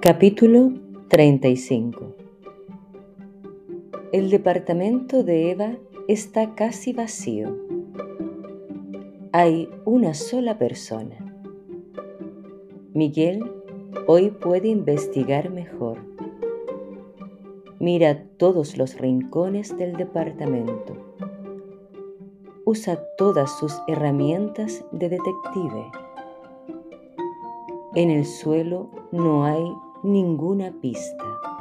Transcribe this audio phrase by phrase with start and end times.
[0.00, 0.72] Capítulo
[1.08, 2.14] 35
[4.12, 7.56] El departamento de Eva está casi vacío.
[9.32, 11.16] Hay una sola persona.
[12.92, 13.50] Miguel
[14.06, 15.98] hoy puede investigar mejor.
[17.80, 20.94] Mira todos los rincones del departamento.
[22.66, 25.90] Usa todas sus herramientas de detective.
[27.94, 29.64] En el suelo no hay
[30.06, 31.55] ninguna pista.